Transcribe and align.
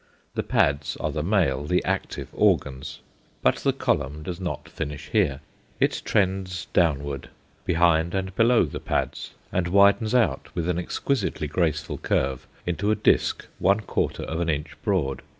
The 0.33 0.41
pads 0.41 0.97
are 0.99 1.11
the 1.11 1.21
male, 1.21 1.63
the 1.63 1.85
active 1.85 2.27
organs. 2.33 3.01
But 3.43 3.57
the 3.57 3.71
column 3.71 4.23
does 4.23 4.39
not 4.39 4.67
finish 4.67 5.09
here. 5.11 5.41
It 5.79 6.01
trends 6.03 6.65
downward, 6.73 7.29
behind 7.65 8.15
and 8.15 8.35
below 8.35 8.65
the 8.65 8.79
pads, 8.79 9.35
and 9.51 9.67
widens 9.67 10.15
out, 10.15 10.47
with 10.55 10.67
an 10.67 10.79
exquisitely 10.79 11.45
graceful 11.45 11.99
curve, 11.99 12.47
into 12.65 12.89
a 12.89 12.95
disc 12.95 13.45
one 13.59 13.81
quarter 13.81 14.23
of 14.23 14.39
an 14.39 14.49
inch 14.49 14.75
broad. 14.83 15.21